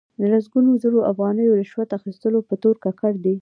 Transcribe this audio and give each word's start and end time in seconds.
د 0.19 0.21
لسګونو 0.33 0.69
زرو 0.83 1.07
افغانیو 1.11 1.57
رشوت 1.61 1.89
اخستلو 1.97 2.39
په 2.49 2.55
تور 2.61 2.75
ککړ 2.83 3.13
دي. 3.23 3.29